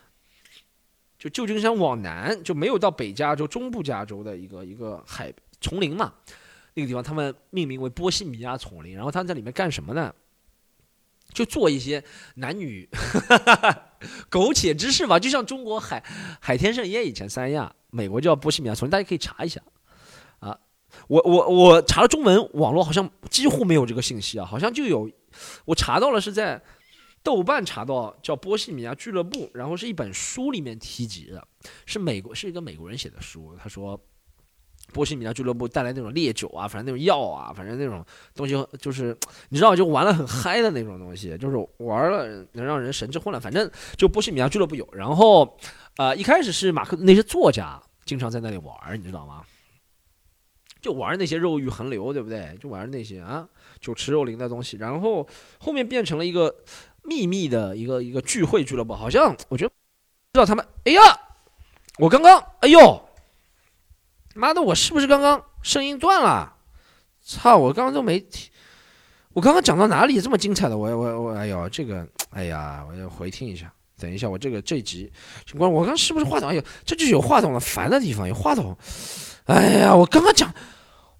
[1.20, 5.30] 就旧金山往南就没有到北加州中部加州的一个一个海
[5.61, 6.14] 丛林嘛，
[6.72, 10.12] 那个地方他们命名为波西米亚丛林，然后他们在里面干什么呢？
[11.35, 12.02] 就做一些
[12.37, 12.88] 男女
[14.30, 16.02] 苟且之事吧，就像中国海
[16.40, 17.72] 海天盛宴以前三亚。
[17.92, 19.61] 美国叫波西米亚丛林，大家可以查一下，
[20.38, 20.56] 啊，
[21.09, 25.11] 我我我查了中文网络，好像几乎没有这个信息啊，好像就有，
[25.64, 26.62] 我查到了是在
[27.22, 31.46] 豆瓣查到叫波西米亚俱乐部，然后是一本书里面提及的，
[31.87, 34.00] 是美国是一个美国人写的书，他说
[34.92, 38.04] 波西米亚俱乐部带来那种烈酒啊，反正那种药啊，反正那种
[38.35, 39.16] 东西就是
[39.50, 45.56] 你知道就玩了很嗨的那种东西，就是玩了能让人神志混乱，反正就波西米亚俱乐部有，然后。
[45.96, 49.42] 呃，一开始是马克那些作家经常在那里玩，你知道吗？
[50.80, 52.56] 就玩那些肉欲横流，对不对？
[52.59, 53.46] 就玩那些啊，
[53.80, 54.78] 酒池肉林的东西。
[54.78, 55.28] 然后
[55.59, 56.54] 后面变成了一个
[57.11, 59.70] 秘密的一个一个聚会俱乐部，好像我觉得
[60.33, 60.64] 知道他们。
[60.85, 61.01] 哎呀，
[61.99, 63.05] 我刚刚，哎呦，
[64.37, 66.55] 妈的，我是不是刚刚声音断了？
[67.20, 68.49] 操，我刚刚都没听，
[69.33, 70.79] 我刚刚讲到哪里这么精彩的？
[70.79, 73.73] 我我我，哎呦，这个，哎呀，我要回听一下。
[73.99, 75.12] 等一下，我这个这集，
[75.55, 76.49] 我我刚是不是话筒？
[76.49, 78.77] 哎呦，这就有话筒了烦的地方，有话筒。
[79.46, 80.55] 哎呀，我刚刚讲，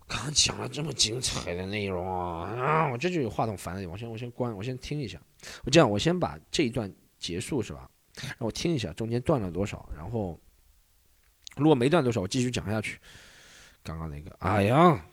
[0.07, 3.99] 刚刚讲了这么精彩的内容啊，我这就有话筒烦的地方。
[3.99, 5.19] 先我先关，我先听一下。
[5.65, 7.91] 我这样，我先把这一段结束是吧？
[8.15, 10.39] 让我听一下中间断了多少，然后
[11.57, 13.01] 如果没断多少，我继续讲下去。
[13.83, 15.07] 刚刚那个，哎呀。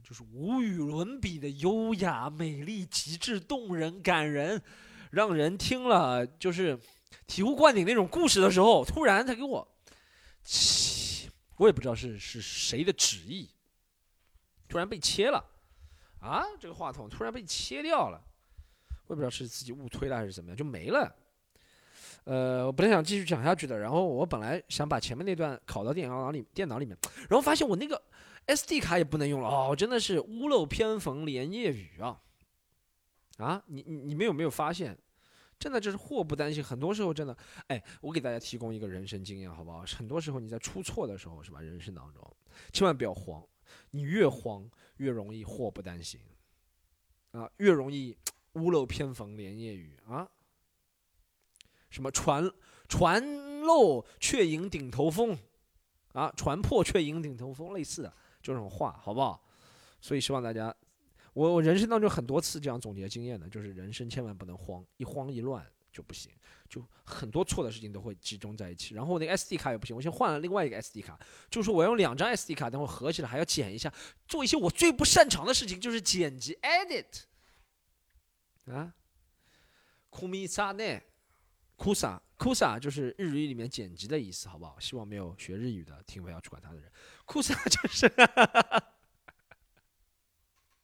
[0.08, 4.62] 就是无与伦比的优雅、美丽、极致、动人、感人，
[5.10, 6.74] 让人听了就是
[7.26, 9.68] 醍醐灌顶那种故事的时候，突然他给我，
[11.58, 13.50] 我也不知道是是谁的旨意。
[14.66, 15.44] 突然被切了，
[16.20, 18.18] 啊，这个话筒突然被切掉了，
[19.08, 21.14] 我也不知道是自己误推了还是怎么样，就没了。
[22.24, 26.96] 呃，我本来想继续讲下去的，然后我本来想把前面那段拷到电脑里电脑里面，
[27.28, 28.02] 然后发现我那个
[28.48, 32.20] SD 卡也不能用了，哦，真的是屋漏偏逢连夜雨啊！
[33.36, 34.98] 啊，你你你们有没有发现？
[35.58, 39.84] 真的就是祸不单行，很多时候真的，哎，我给大家提供一个人生经验好不好？
[39.96, 41.60] 很多时候你在出错的时候是吧？
[41.60, 42.36] 人生当中
[42.72, 43.44] 千万不要慌。
[43.90, 46.18] 你越慌，越容易祸不单行，
[47.32, 48.16] 啊，越容易
[48.52, 50.26] 屋漏偏逢连夜雨啊。
[51.90, 52.50] 什么船
[52.88, 55.36] 船漏却迎顶头风，
[56.12, 59.42] 啊，船破却迎顶头风，类似的这种话，好不好？
[60.00, 60.74] 所以希望大家，
[61.32, 66.32] 我我人生当中很多次这样总结经验的，就是人生千万不能慌，一慌一乱就不行。
[66.68, 71.18] 就很多错的事情都会集中在一起，然后我那个 SD 卡也不行，我先换了另外一个 SD 卡，
[71.50, 73.90] 就是我用两张 SD 卡，等会合起来还要剪一下，
[74.26, 77.22] 做一些我最不擅长的事情，就是剪辑 edit
[78.70, 78.94] 啊。
[80.10, 81.02] 库米萨内，
[81.76, 84.78] 库萨 Kusa 就是日语里面剪辑的意思，好不好？
[84.78, 86.88] 希望没有学日语的听不要去管他的人
[87.26, 88.08] ，Kusa 就是，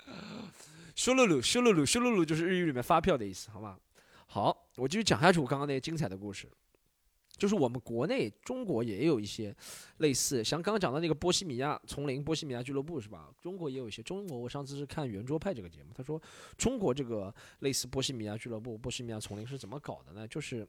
[0.97, 3.79] 修露露修露露修露露就是日语里面发票的意思，好吗？
[4.27, 5.38] 好，我继续讲下去。
[5.38, 6.51] 我刚刚那些精彩的故事，
[7.37, 9.55] 就是我们国内中国也有一些
[9.99, 13.33] 类似，像刚刚讲到那个波西米亚丛林、波西米亚俱乐部，是吧？
[13.40, 14.03] 中国也有一些。
[14.03, 16.21] 中国，我上次是看圆桌派这个节目，他说
[16.59, 20.27] 中国这个类似波西米亚俱乐部、波西米亚丛林是怎么搞的呢？
[20.27, 20.69] 就是。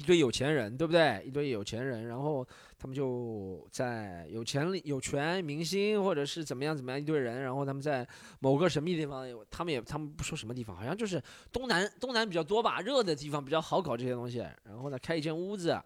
[0.00, 1.22] 一堆有钱人，对不对？
[1.26, 2.46] 一堆有钱人，然后
[2.78, 8.06] 他们就在有钱有权明星，或者是怎么样怎么样一堆人，然后他们在
[8.38, 14.38] 某个神秘地方，他们也他们不说什么地方，好像就是东南东南比较多吧，热的地方比较好搞这些东西。
[14.64, 15.78] 然后呢，开一间屋子，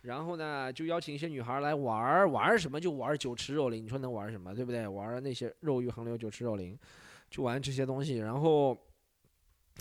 [0.00, 4.88] 然后呢就邀请一些女孩来玩儿，玩儿什么就玩儿酒池肉林，你说能玩什么，对不对？
[4.88, 6.74] 玩那些肉欲横流，酒池肉林，
[7.30, 8.74] 就玩这些东西，然后。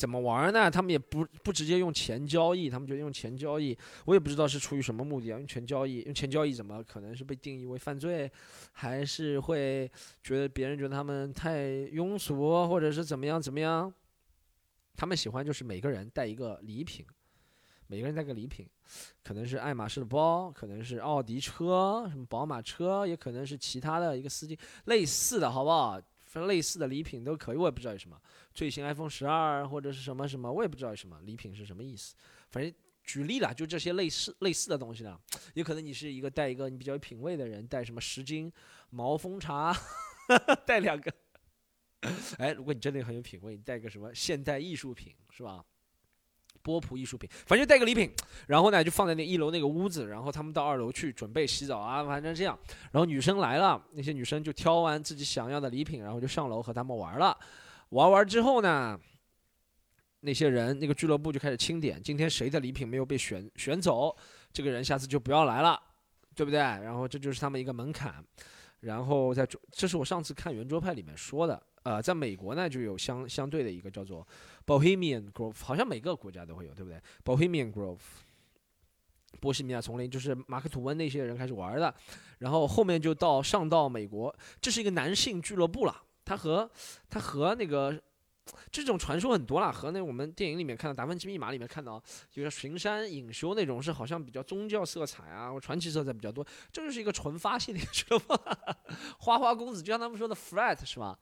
[0.02, 0.72] 怎么玩呢？
[0.72, 5.38] 他们也不不直接用钱交易，他们觉得用钱交易，我也不知道是出于什么目的啊？
[5.38, 8.28] 用钱交易，用钱交易怎么可能是被定义为犯罪？
[8.72, 9.88] 还是会
[10.24, 13.94] 觉得别人觉得他们太庸俗，或者是怎么样怎么样？
[14.96, 17.06] 他们喜欢就是每个人带一个礼品，
[17.86, 18.68] 每个人带个礼品，
[19.24, 26.02] 可能是爱马仕的包，可能是奥迪车，什么宝马车，也可能是其他的一个司机，类似的好不好？
[26.26, 28.18] 分类似的礼品都可以，我也不知道有什么
[28.54, 32.16] 最新 iPhone 十二或者是什么什么，我也不知道什么礼品是什么意思。
[32.50, 35.20] 反正举例了，就这些类似类似的东西呢，
[35.54, 38.52] 也可能你是一个带一个你比较有品味的人，带什么十斤
[38.90, 39.76] 毛峰茶，
[40.66, 41.12] 带两个。
[42.38, 45.64] 哎，如果你真的很有品味，你带个什么现代艺术品是吧？
[46.64, 48.12] 波普艺术品，反正带个礼品，
[48.48, 52.56] 然后呢就放在那一楼那个屋子，然后他们到二楼去准备洗澡啊，反正这样。
[52.92, 57.36] 然后女生来了，那些女生就挑完自己想要的礼品，然后就上楼和他们玩了。
[57.92, 59.00] 玩完之后呢，
[60.20, 64.14] 那些人那个俱乐部就开始清点，今天谁的礼品没有被选选走，
[64.52, 65.82] 这个人下次就不要来了，
[66.36, 66.60] 对不对？
[66.60, 68.24] 然后这就是他们一个门槛。
[68.82, 71.62] 然后在这是我上次看圆桌派里面说的。
[71.84, 74.26] 呃，在美国呢，就有相相对的一个叫做
[74.68, 77.98] Bohemian Grove，好像每个国家都会有，对不对？Bohemian Grove，
[79.40, 81.94] 波西米亚丛林，就是马克吐温那些人开始玩的，
[82.38, 86.04] 然后后面就到上到美国，这是一个男性俱乐部了。
[86.24, 86.70] 他和
[87.10, 88.02] 他和那个
[88.72, 96.46] 这种传说很多了，和那我们电影里面看到《达芬奇密码》里面看到，就是巡山隐修那种，是好像比较宗教色彩啊，或传奇色彩比较多。
[96.72, 98.34] 这就是一个纯发泄的俱乐部，
[99.20, 101.18] 花花公子，就像他们说的 frat 是吧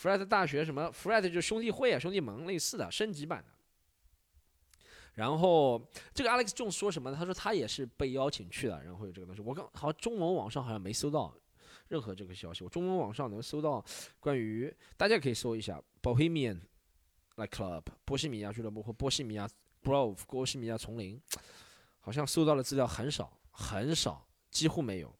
[0.00, 3.52] ？Fred 大学什么？Fred 就是兄弟会啊，兄弟盟类似的升级版的。
[5.14, 5.80] 然后
[6.12, 7.16] 这个 Alex Jones 说什么呢？
[7.16, 9.40] 他说他也是被邀请去的，然后有这个东西。
[9.40, 11.32] 我刚好中文网上好像没搜到
[11.94, 12.64] 任何这个消息。
[12.64, 13.84] 我中文网上能搜到
[14.18, 16.60] 关于，大家可以搜一下 Bohemian
[17.36, 19.48] like Club 波西米亚俱乐部或波西米亚
[19.80, 21.22] Grove 波西米亚丛林，
[22.00, 25.14] 好像搜到的资料很少，很少，几乎没有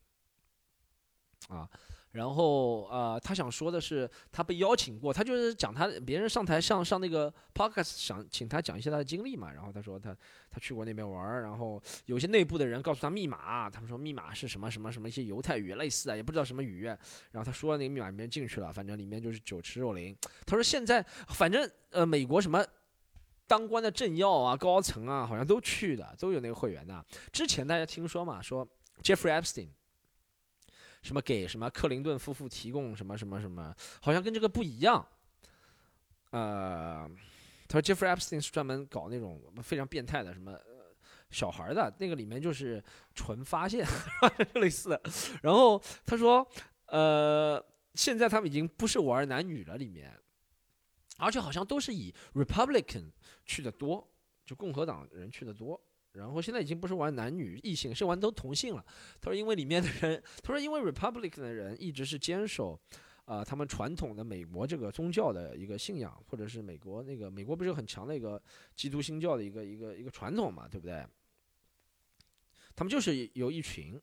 [1.47, 1.71] 啊。
[2.15, 9.53] 然后呃，他想说的是，他被邀请过，他就是讲他别人上台上上那个 podcast，想请他讲一些他的经历嘛。
[9.53, 10.17] 然后他说他
[10.49, 16.85] 他去过那边玩，然后有些内部的人告诉他密码，他们说密码是什么什么什么一些犹太语类似的，也不知道什么语。
[16.85, 16.99] 然
[17.35, 20.17] 后他说那个密码里面进去了，反正里面就是酒池肉林。
[20.47, 22.65] 他说现在反正呃美国什么
[23.49, 27.05] 当官的政要啊、高层啊，好像都去的，都有那个会员的。
[27.33, 28.65] 之前大家听说嘛，说
[29.03, 29.67] Jeffrey Epstein。
[31.05, 35.07] 什么给什么克林顿夫妇提供什么什么什么，好像跟这个不一样。
[36.31, 37.09] 呃，
[37.69, 40.59] 他说 Jeffrey Epstein 是专门搞那种非常变态的什么
[41.31, 42.83] 小孩的，那个里面就是
[43.15, 43.87] 纯发现
[44.55, 45.01] 类似的。
[45.43, 46.45] 然后他说，
[46.87, 47.65] 呃，
[47.95, 50.19] 现在他们已经不是玩男女了，里面，
[51.19, 53.11] 而且好像都是以 Republican
[53.45, 54.11] 去的多，
[54.47, 55.81] 就共和党人去的多。
[56.15, 58.85] 然后现在已经不是玩男女异性，是玩都同性了。
[59.21, 62.81] 他说，因为里面的人，他说，因为 Republican 的人一直是坚守，
[63.25, 68.41] 啊，他们传统的美国这个宗教的一个信仰，或者是美国那个美国不是有很强的一个
[68.75, 71.07] 基督新教的一个一个一个传统嘛，对不对？
[72.75, 74.01] 他们就是有一群，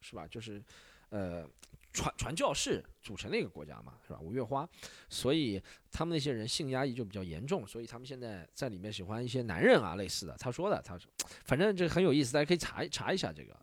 [0.00, 0.26] 是吧？
[0.26, 0.62] 就是，
[1.08, 1.48] 呃。
[1.94, 4.18] 传传教士组成的一个国家嘛，是吧？
[4.20, 4.68] 五月花，
[5.08, 10.36] 所以他们那些人性压抑就比较严重，所以他们现在在里面喜欢一些男人啊，类似的。
[10.36, 11.08] 他说的，他说，
[11.46, 13.56] 反正这很有意思，大家可以查一查一下这个，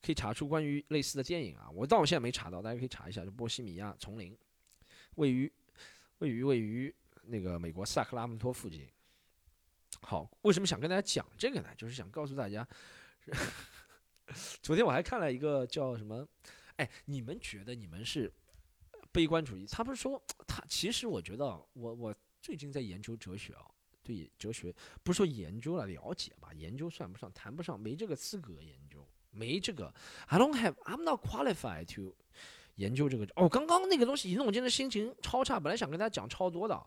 [0.00, 1.68] 可以查出关于类似的电影啊。
[1.74, 4.38] 我到现在没查到，大家可以查一下，就波西米亚丛林，
[5.16, 5.52] 位于
[6.18, 6.94] 位于位于
[7.24, 8.88] 那个美国萨克拉门托附近。
[10.00, 11.68] 好，为什么想跟大家讲这个呢？
[11.76, 12.64] 就是想告诉大家，
[14.62, 16.24] 昨天我还看了一个叫什么。
[16.78, 18.32] 哎，你们觉得你们是
[19.12, 19.66] 悲观主义？
[19.66, 23.66] 他不是说他，其实我觉得我我最近在研究哲学啊，
[24.02, 29.92] 对哲学不是说研究了了解吧，研究算不上，谈不上，没这个资格研究，没这个
[30.26, 32.16] ，I don't have, I'm not qualified to
[32.76, 33.26] 研究这个。
[33.34, 36.86] 哦，刚刚那个东西，弄我今天心情超差，本来想跟大家讲超多的，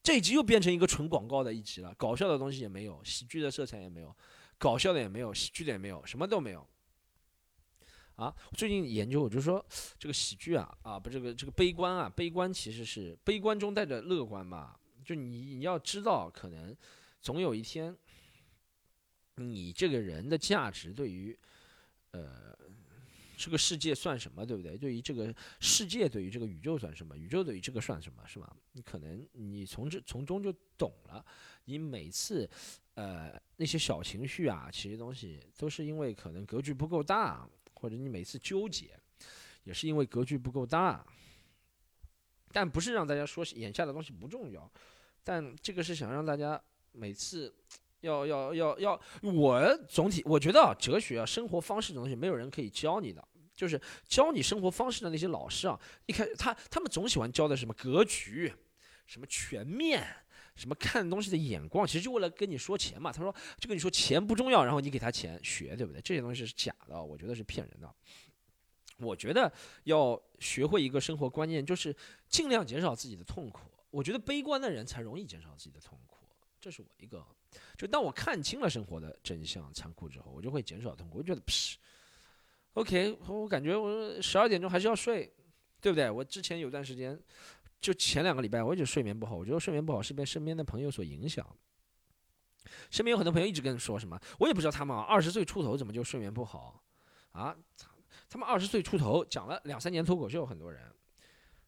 [0.00, 4.16] 这一集又变成一个纯广告的一集了，搞笑的东西也没有，喜剧的色彩也没有，
[4.58, 6.64] 搞笑的也没有，喜剧的也没有，什么都没有。
[8.18, 9.64] 啊，最近研究，我就说
[9.96, 14.76] 这个喜剧啊，啊不，这个这个悲观啊，悲观其实是悲观中带着乐观嘛。
[15.04, 16.76] 就你你要知道，可能
[17.20, 17.96] 总有一天，
[19.36, 21.38] 你这个人的价值对于
[22.10, 22.58] 呃
[23.36, 24.76] 这个世界算什么，对不对？
[24.76, 27.16] 对于这个世界，对于这个宇宙算什么？
[27.16, 28.52] 宇宙对于这个算什么，是吧？
[28.72, 31.24] 你可能你从这从中就懂了。
[31.66, 32.50] 你每次
[32.94, 37.48] 呃那些小情绪啊，其实东西都是因为可能格局不够大。
[37.78, 38.90] 或者你每次纠结，
[39.64, 41.04] 也是因为格局不够大，
[42.50, 44.70] 但不是让大家说眼下的东西不重要，
[45.22, 46.60] 但这个是想让大家
[46.92, 47.54] 每次
[48.00, 58.52] 要要要要，我总体我觉得啊，哲学啊，生活方式这东西没有人可以教你的，就是教你生活方式的那些老师啊，一开始他他们总喜欢教的什么格局，
[59.06, 60.04] 什么全面，
[60.58, 63.10] 什么看东西的眼光，其实就为了跟你说钱嘛。
[63.12, 66.02] 他说就跟你说钱不重要，然后你给他钱学，对不对？
[66.02, 67.90] 这些东西是假的，我觉得是骗人的。
[68.98, 69.50] 我觉得
[69.84, 71.94] 要学会一个生活观念，就是
[72.28, 73.70] 尽量减少自己的痛苦。
[73.90, 76.26] 我觉得悲观的人才容易减少自己的痛苦，
[76.60, 77.24] 这是我一个。
[77.76, 81.18] 就当我看清了生活的真相、残酷之后，我就会减少痛苦。
[81.18, 81.74] 我觉得，噗
[82.74, 85.32] ，OK，我感觉我十二点钟还是要睡，
[85.80, 86.10] 对不对？
[86.10, 87.18] 我之前有段时间，
[87.80, 89.36] 就前两个礼拜，我一直睡眠不好。
[89.36, 91.46] 我觉得睡眠不好是被身边的朋友所影响。
[92.90, 96.82] 身边有很多朋友一直跟说什么，我也不知道他们啊二十岁出头怎么就睡眠不好
[97.32, 97.56] 啊？
[98.28, 100.92] 他们二十岁出头讲了两三年脱口秀，很多人。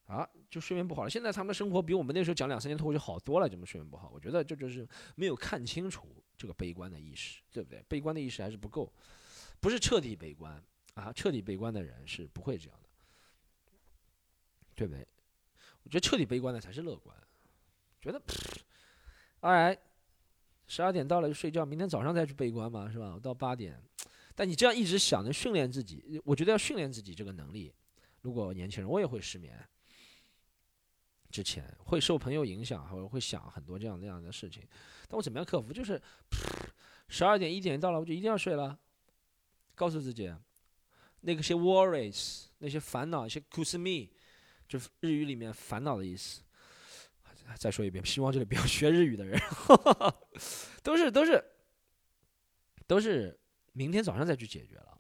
[0.07, 1.09] 啊，就睡眠不好了。
[1.09, 3.49] 现在他们的生活比我们那时候讲两三年脱口秀好多了。
[3.49, 4.11] 怎么睡眠不好？
[4.13, 7.81] 我觉得这就是没有看清楚这个悲观的意识，对不对？
[7.89, 8.93] 悲观的意识还是不够，
[9.61, 10.61] 不是彻底悲观
[10.95, 11.13] 啊。
[11.13, 12.89] 彻底悲观的人是不会这样的，
[14.75, 15.07] 对不对？
[15.83, 17.17] 我觉得彻底悲观的才是乐观。
[18.01, 18.23] 觉得，
[19.41, 19.77] 哎，
[20.67, 23.13] 十二点到了就睡觉，明天早上再去悲观嘛，是吧？
[23.15, 23.83] 我到八点，
[24.35, 27.73] 但你这样一直想着训练自己，我觉得要训练自己这个能力。
[28.23, 29.59] 如果年轻人，我也会失眠。
[31.31, 34.67] 之前会受朋友影响，或者会想很多这样那样的事情，
[35.09, 35.73] 但我怎么样克服？
[35.73, 36.01] 就是
[37.09, 38.79] 十二点一点到了，我就一定要睡了。
[39.75, 40.35] 告诉自己，
[41.21, 44.13] 那些 worries，那些烦恼，一些 kusumi，就
[44.71, 46.41] 就是日语里面烦恼的意思。
[47.59, 49.37] 再说一遍，希望这里不要 学日语的人，
[50.85, 51.45] 都是都是
[52.87, 53.37] 都是
[53.73, 54.97] 明天早上再去解决了。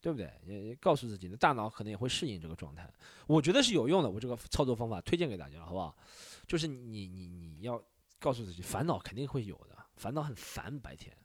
[0.00, 0.28] 对不对？
[0.44, 2.92] 也告诉自己的大脑可能也会适应这个状态，
[3.28, 4.10] 我觉得是有用的。
[4.10, 5.96] 我这个操作方法推荐给大家，好不好？
[6.44, 7.80] 就是你你你要
[8.18, 11.16] 告诉自己，烦恼肯定会有的，烦恼很烦，白天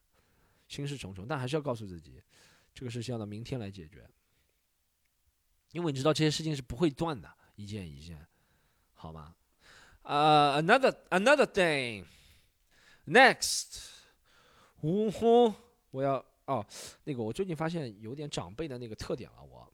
[0.68, 2.22] 心事重重，但还是要告诉自己，
[2.72, 4.08] 这个事情要到明天来解决，
[5.72, 8.26] 因为你知道这些事情是不会断的，一件一件，
[8.94, 9.36] 好吗？
[10.04, 11.46] 啊，another another
[13.06, 13.90] thing，next，
[14.82, 15.54] 呜呼，
[15.92, 16.24] 我要。
[16.46, 16.66] 哦，
[17.04, 19.44] 那个我最近发现有点长辈的那个特点了。
[19.44, 19.70] 我，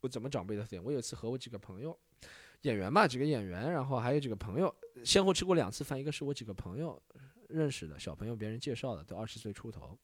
[0.00, 0.84] 我怎么长辈的特点？
[0.84, 1.98] 我有一次和我几个朋友，
[2.60, 5.98] 演员嘛，几个演员，然后还有几个朋友，先后吃过两次饭。
[5.98, 7.02] 一个是我几个朋友
[7.48, 9.98] 认识的小朋友，别人介绍的，都二十岁出头。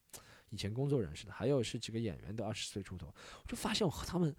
[0.48, 3.08] 以前工作认识的，还有是几个演员都二十岁出头，
[3.42, 4.34] 我就发现我和他们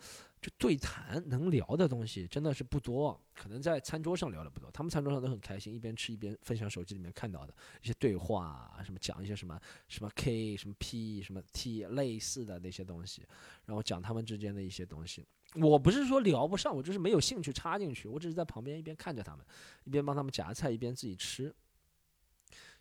[0.46, 4.70] 就对谈能聊的东西真的是不多，可能在餐桌上聊的不多。
[4.70, 13.26] 他们餐桌上都很开心，一边吃一边分享手机里面看到的一些对话，什么讲一些什么什么 K 什么 P 什么 T 类似的那些东西，
[13.66, 15.26] 然后讲他们之间的一些东西。
[15.56, 19.44] 我不是说聊不上，我就是没有兴趣插进去，我只是在旁边一边看着他们，
[19.86, 21.52] 一边帮他们夹菜，一边自己吃。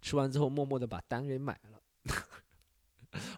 [0.03, 1.81] 吃完之后，默默的把单给买了。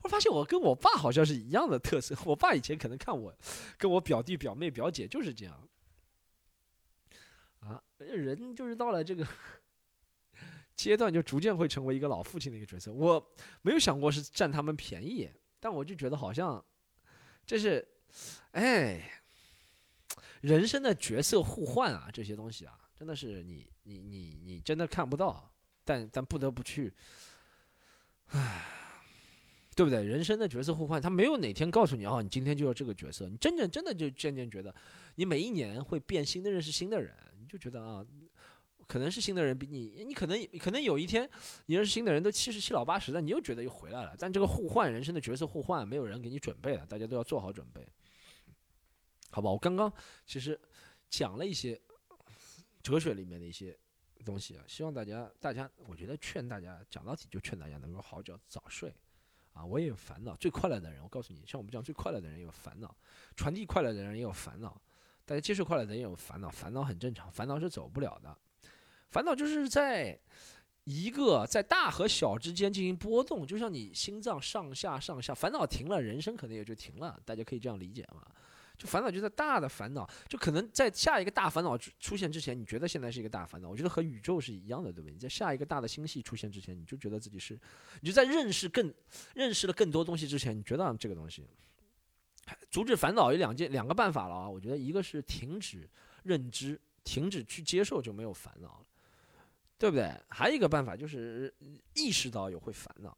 [0.06, 2.16] 我发现我跟我爸好像是一样的特色。
[2.24, 3.36] 我爸以前可能看我，
[3.76, 5.68] 跟我表弟、表妹、表姐就是这样。
[7.58, 9.26] 啊，人就是到了这个
[10.76, 12.92] 阶段，就逐渐会成为一个老父亲的一个角色。
[12.92, 16.64] 我没有想过是占他们便宜，但我就觉得好像
[17.44, 17.84] 这是，
[18.52, 19.20] 哎，
[20.40, 25.52] 人生的角色互换啊，这些东西啊，真的是你你你你真的看不到，
[25.84, 26.94] 但但不得不去，
[28.28, 28.72] 唉。
[29.76, 30.02] 对不对？
[30.02, 33.28] 人生的角色互换，他没有哪天告诉你哦，你今天就要这个角色。
[33.28, 34.74] 你真正真的就渐渐觉得，
[35.16, 38.04] 你每一年会变新的认识新的人，你就觉得啊，
[38.86, 41.28] 可能是新的人比你，你可能可能有一天
[41.66, 44.16] 你认识新的人都七十七老八十的，你又觉得又回来了。
[44.18, 47.86] 但这个互换人生的角色互换，没有人给你准备了，大家都要做好准备，
[49.30, 49.50] 好吧？
[49.50, 49.92] 我刚刚
[50.24, 50.58] 其实
[51.10, 51.78] 讲了一些
[52.82, 53.78] 哲学里面的一些
[54.24, 58.90] 东西啊，希望大家大家，我觉得劝大家讲到底就劝大家能够好觉早睡。
[59.56, 60.36] 啊，我也有烦恼。
[60.36, 62.94] 最快乐的人，我告诉你，像我们这样最快乐的人也有烦恼，
[63.34, 64.78] 传递快乐的人也有烦恼，
[65.24, 66.50] 大家接受快乐的人也有烦恼。
[66.50, 68.36] 烦恼很正常，烦恼是走不了的。
[69.10, 70.18] 烦恼就是在
[70.84, 77.18] 一个在大和小之间进行波动，就像你心脏上下上下，烦恼停了，人生可能也就停了。
[77.24, 78.22] 大家可以这样理解吗？
[78.76, 83.68] 就烦恼就在大的烦恼，就可能在下一个大烦恼出现之前，你觉得现在是一个大烦恼。
[83.68, 85.12] 我觉得和宇宙是一样的，对不对？
[85.12, 87.58] 你在下一个大的星系出现之前，你就觉得自己是，
[88.02, 88.92] 你就在认识更
[89.34, 91.42] 认识了更多东西之前，你觉得这个东西
[92.70, 94.48] 阻止烦恼有两件两个办法了啊。
[94.48, 95.88] 我觉得一个是停止
[96.22, 98.86] 认知，停止去接受就没有烦恼了，
[99.78, 100.12] 对不对？
[100.28, 101.52] 还有一个办法就是
[101.94, 103.16] 意识到有会烦恼，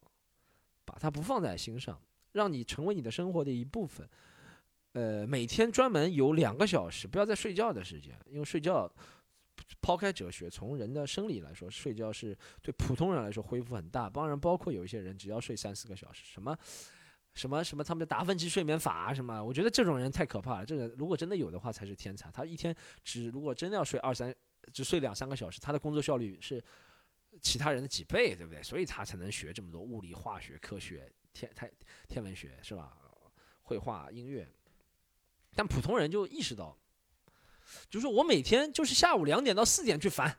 [0.85, 2.01] 把它不放在心上，
[2.31, 4.07] 让你成为你的生活的一部分。
[4.99, 8.91] 呃，每天专门有两个小时，不要在睡觉的时间，因为睡觉，
[9.79, 14.09] 抛开哲学，从人的生理来说，睡觉是对普通人来说恢复很大。
[14.09, 16.53] 当然，包括有一些人只要睡三四个小时，什么，
[17.33, 20.65] 什么什么，他们的达芬奇睡眠法什么，我觉得这种人太可怕了。
[20.65, 22.29] 这个如果真的有的话，才是天才。
[22.29, 24.35] 他一天只如果真的要睡二三，
[24.73, 26.61] 只睡两三个小时，他的工作效率是
[27.41, 28.61] 其他人的几倍，对不对？
[28.61, 31.71] 所以他才能学这么多物理、化学、科学、天太
[32.09, 32.97] 天文学，是吧？
[33.61, 34.45] 绘画、音乐。
[35.55, 36.77] 但普通人就意识到，
[37.89, 40.37] 就是我每天就是下午两点到四点去烦，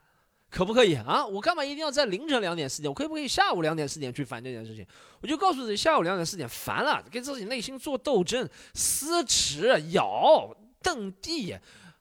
[0.49, 1.27] 可不可以啊？
[1.27, 2.91] 我干嘛一定要在凌晨两点四点？
[2.91, 4.87] 我可不可以下午两点四点去烦这件事情？
[5.21, 11.55] 我就告诉自己，下午两点四点烦了，跟自己内心做斗争，撕扯、咬、蹬地，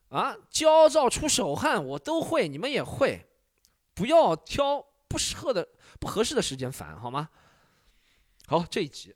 [0.10, 3.28] 啊，焦躁、出手汗，我都会，你们也会，
[3.93, 5.68] 不要挑不适合的、
[5.99, 7.30] 不合适的时间烦，好吗？
[8.47, 9.14] 好，这一集。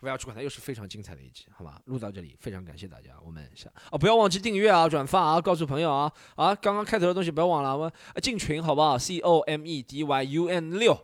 [0.00, 1.80] 不要去管它，又是非常精彩的一集，好吧？
[1.86, 7.92] 录到这里，非常感谢大家，我们下啊，不要忘记订阅啊，转发啊，告诉朋友啊啊，刚刚开头的东西不要忘了，我们
[8.22, 10.96] 进群好不好？C O M E D Y U N 六，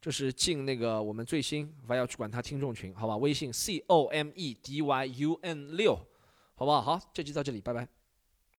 [0.00, 3.16] 这是进那个我们最新不要去管它听众群，好吧？
[3.16, 5.94] 微信 C O M E D Y U N 六，
[6.54, 6.82] 好不好？
[6.82, 7.97] 好，这集到这里，拜拜。